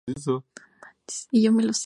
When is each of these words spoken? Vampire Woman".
Vampire 0.07 0.43
Woman". 1.31 1.71